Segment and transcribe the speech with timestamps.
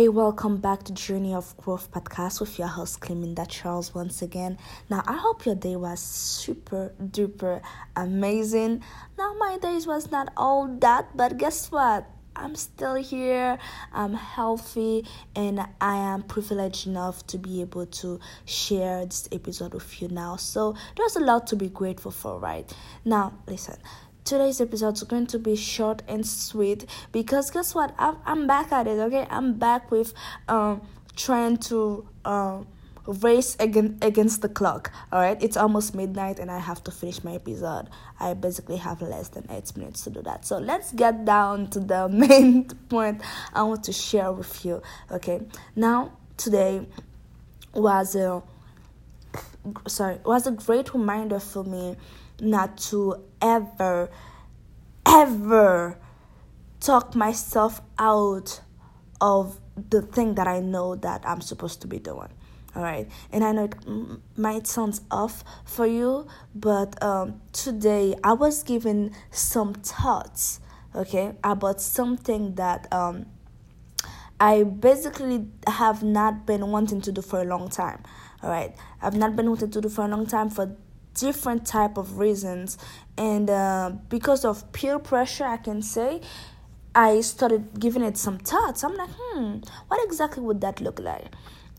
[0.00, 4.56] Hey, welcome back to Journey of Growth podcast with your host Cleminda Charles once again.
[4.88, 7.60] Now, I hope your day was super duper
[7.94, 8.82] amazing.
[9.18, 12.06] Now, my days was not all that, but guess what?
[12.34, 13.58] I'm still here,
[13.92, 20.00] I'm healthy, and I am privileged enough to be able to share this episode with
[20.00, 20.36] you now.
[20.36, 22.72] So, there's a lot to be grateful for, right?
[23.04, 23.76] Now, listen,
[24.30, 27.92] today's episode is going to be short and sweet because guess what?
[27.98, 29.26] I'm, I'm back at it okay?
[29.28, 30.14] I'm back with
[30.46, 30.82] um
[31.16, 32.68] trying to um
[33.06, 37.24] race against against the clock all right it's almost midnight and i have to finish
[37.24, 37.88] my episode.
[38.20, 40.46] I basically have less than eight minutes to do that.
[40.46, 45.40] So let's get down to the main point i want to share with you okay?
[45.74, 46.86] Now today
[47.74, 48.44] was a
[49.88, 51.96] sorry was a great reminder for me
[52.40, 54.10] not to ever,
[55.06, 55.98] ever
[56.80, 58.60] talk myself out
[59.20, 62.28] of the thing that I know that I'm supposed to be doing.
[62.74, 63.74] All right, and I know it
[64.38, 70.60] might sound off for you, but um, today I was given some thoughts,
[70.94, 73.26] okay, about something that um,
[74.38, 78.04] I basically have not been wanting to do for a long time.
[78.40, 80.76] All right, I've not been wanting to do for a long time for
[81.14, 82.78] different type of reasons.
[83.18, 86.20] And uh, because of peer pressure i can say
[86.94, 88.82] i started giving it some thoughts.
[88.84, 89.58] I'm like hmm
[89.88, 91.26] what exactly would that look like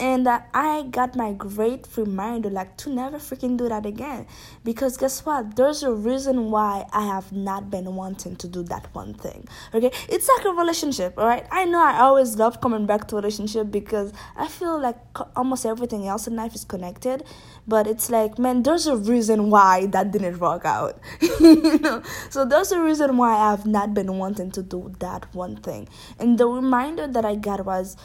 [0.00, 4.26] and uh, i got my great reminder like to never freaking do that again.
[4.64, 5.56] Because guess what?
[5.56, 9.90] There's a reason why i have not been wanting to do that one thing okay?
[10.08, 13.70] It's like a relationship all right i know i always love coming back to relationship
[13.70, 14.96] because i feel like
[15.36, 17.24] almost everything else in life is connected.
[17.66, 20.98] But it's like man there's a reason why that didn't work out
[21.40, 22.02] you know?
[22.30, 25.88] So there's a reason why i've not been wanting to do that one thing.
[26.18, 27.96] And the reminder that i got was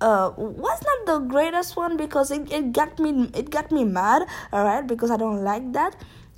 [0.00, 4.26] uh was not the greatest one because it, it got me it got me mad
[4.52, 5.96] all right because i don't like that.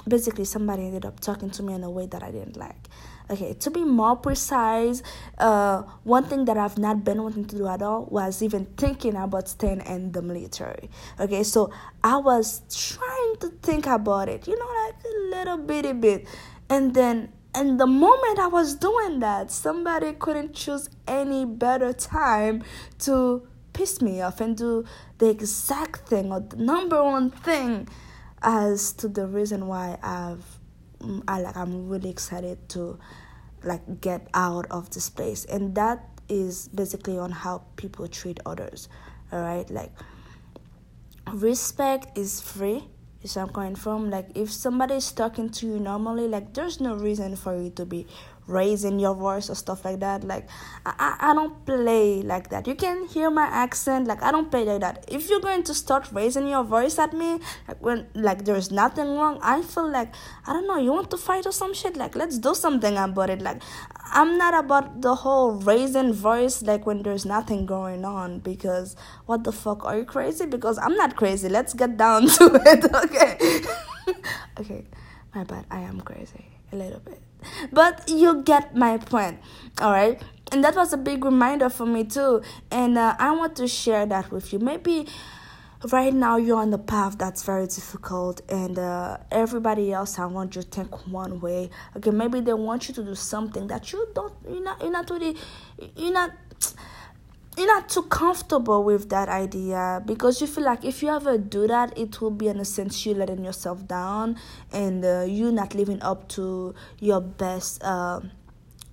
[0.08, 2.88] Basically somebody ended up talking to me in a way that i didn't like.
[3.28, 5.02] Okay to be more precise
[5.38, 9.16] uh one thing that i've not been wanting to do at all was even thinking
[9.16, 10.88] about staying in the military.
[11.18, 11.72] Okay so
[12.04, 16.26] i was trying to think about it you know like a little bitty bit.
[16.68, 22.62] And then and the moment I was doing that, somebody couldn't choose any better time
[22.98, 24.84] to piss me off and do
[25.18, 27.86] the exact thing or the number one thing
[28.40, 30.44] as to the reason why I've
[31.00, 32.98] mm, I like I'm really excited to
[33.62, 38.88] like get out of this place and that is basically on how people treat others
[39.30, 39.92] all right like
[41.34, 42.82] respect is free
[43.26, 44.10] is I'm coming from.
[44.10, 47.84] Like if somebody is talking to you normally, like there's no reason for you to
[47.84, 48.06] be
[48.46, 50.24] raising your voice or stuff like that.
[50.24, 50.48] Like
[50.84, 52.66] I, I don't play like that.
[52.66, 54.06] You can hear my accent.
[54.06, 55.04] Like I don't play like that.
[55.08, 59.16] If you're going to start raising your voice at me, like when like there's nothing
[59.16, 60.14] wrong, I feel like
[60.46, 60.78] I don't know.
[60.78, 61.96] You want to fight or some shit?
[61.96, 63.42] Like let's do something about it.
[63.42, 63.62] Like
[64.12, 68.96] I'm not about the whole raising voice like when there's nothing going on because
[69.26, 70.46] what the fuck are you crazy?
[70.46, 71.48] Because I'm not crazy.
[71.48, 72.84] Let's get down to it.
[72.94, 74.14] Okay.
[74.60, 74.84] okay.
[75.34, 75.66] My bad.
[75.70, 77.25] I am crazy a little bit
[77.72, 79.38] but you get my point
[79.80, 82.42] all right and that was a big reminder for me too.
[82.70, 84.58] And uh, i want to share that with you.
[84.58, 85.06] Maybe
[85.92, 90.56] right now you're on the path that's very difficult and uh, everybody else i want
[90.56, 91.70] you to think one way.
[91.96, 95.10] Okay maybe they want you to do something that you don't you're not you're not
[95.10, 95.36] really
[95.96, 96.30] you're not
[97.56, 101.66] you're not too comfortable with that idea because you feel like if you ever do
[101.66, 104.36] that it will be in a sense you letting yourself down
[104.72, 108.20] and uh, you not living up to your best uh,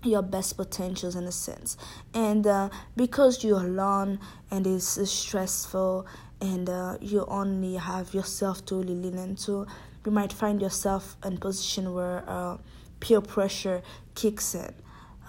[0.04, 1.78] your best potentials in a sense.
[2.14, 4.20] And uh, because you're alone
[4.52, 6.06] and it's stressful
[6.42, 9.66] and uh, you only have yourself to really lean into
[10.06, 12.58] you might find yourself in a position where uh,
[13.00, 13.82] peer pressure
[14.16, 14.74] kicks in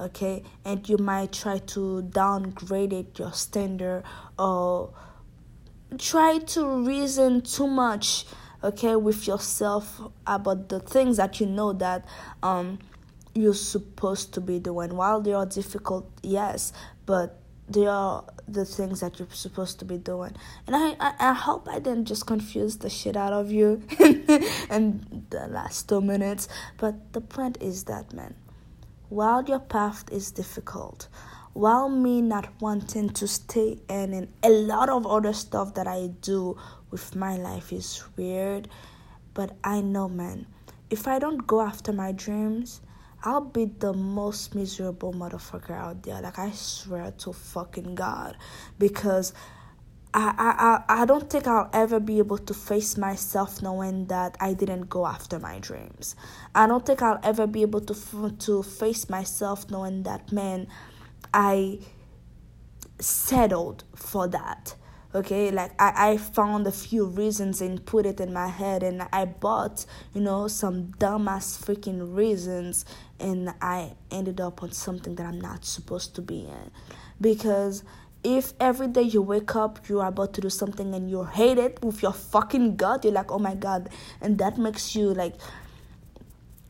[0.00, 0.42] okay?
[0.64, 4.04] And you might try to downgrade it your standard
[4.38, 4.92] or
[5.98, 8.26] try to reason too much
[8.62, 12.04] okay with yourself about the things that you know that
[12.42, 12.78] um
[13.34, 14.96] you're supposed to be doing.
[14.96, 16.72] While they are difficult yes
[17.06, 20.34] but they are the things that you're supposed to be doing.
[20.66, 23.82] And i i, I hope i didn't just confuse the shit out of you
[24.70, 26.48] in the last two minutes
[26.78, 28.34] but the point is that man
[29.08, 31.08] while your path is difficult,
[31.52, 36.08] while me not wanting to stay in and a lot of other stuff that I
[36.20, 36.56] do
[36.90, 38.68] with my life is weird,
[39.34, 40.46] but I know, man,
[40.90, 42.80] if I don't go after my dreams,
[43.22, 46.20] I'll be the most miserable motherfucker out there.
[46.20, 48.36] Like I swear to fucking God,
[48.78, 49.32] because
[50.16, 54.54] I, I, I don't think I'll ever be able to face myself knowing that I
[54.54, 56.14] didn't go after my dreams.
[56.54, 60.68] I don't think I'll ever be able to to face myself knowing that man,
[61.32, 61.80] I
[63.00, 64.76] settled for that.
[65.16, 69.06] Okay, like I, I found a few reasons and put it in my head, and
[69.12, 72.84] I bought, you know, some dumbass freaking reasons,
[73.18, 76.70] and I ended up on something that I'm not supposed to be in
[77.20, 77.84] because
[78.24, 81.82] if every day you wake up you're about to do something and you hate it
[81.84, 83.90] with your fucking gut you're like oh my god.
[84.20, 85.34] And that makes you like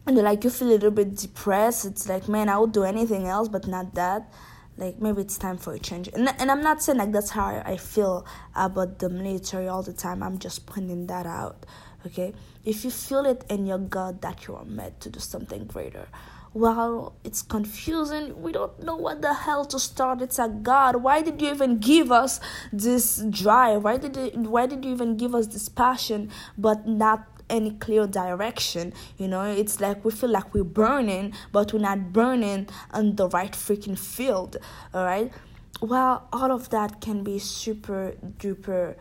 [0.07, 1.85] and like you feel a little bit depressed.
[1.85, 4.33] It's like man i would do anything else but not that.
[4.77, 6.09] Like maybe it's time for a change.
[6.09, 9.93] And, and i'm not saying like that's how i feel about the military all the
[9.93, 10.23] time.
[10.23, 11.65] I'm just pointing that out
[12.07, 12.33] okay?
[12.65, 16.09] If you feel it in your gut that you are meant to do something greater
[16.55, 18.41] well, it's confusing.
[18.41, 20.23] We don't know what the hell to start.
[20.23, 22.39] It's like God, why did you even give us
[22.73, 23.83] this drive?
[23.83, 28.07] Why did you, why did you even give us this passion, but not any clear
[28.07, 28.93] direction?
[29.19, 33.29] You know, it's like we feel like we're burning, but we're not burning on the
[33.29, 34.57] right freaking field.
[34.95, 35.33] All right.
[35.81, 38.95] Well, all of that can be super duper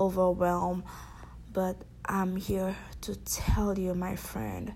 [0.00, 0.82] overwhelmed,
[1.52, 4.72] but I'm here to tell you, my friend,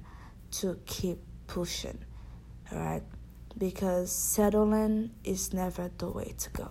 [0.53, 1.19] to keep
[1.49, 1.99] pushing
[2.73, 3.03] all right
[3.59, 6.69] because settling is never the way to go.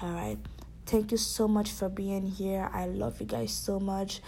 [0.00, 0.38] All right
[0.86, 2.68] thank you so much for being here.
[2.72, 4.20] I love you guys so much.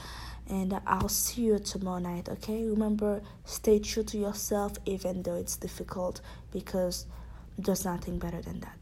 [0.49, 2.65] And i'll see you tomorrow night okay?
[2.65, 6.21] Remember stay true to yourself even though it's difficult
[6.51, 7.07] because
[7.57, 8.77] there's nothing better than that